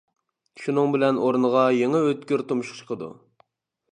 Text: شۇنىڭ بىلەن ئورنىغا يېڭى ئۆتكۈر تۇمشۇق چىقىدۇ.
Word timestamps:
شۇنىڭ 0.61 0.93
بىلەن 0.95 1.19
ئورنىغا 1.25 1.67
يېڭى 1.81 2.03
ئۆتكۈر 2.07 2.45
تۇمشۇق 2.53 2.79
چىقىدۇ. 2.81 3.13